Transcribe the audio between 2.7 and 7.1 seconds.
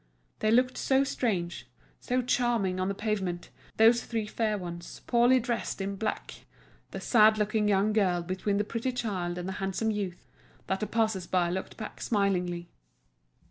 on the pavement, those three fair ones, poorly dressed in black—the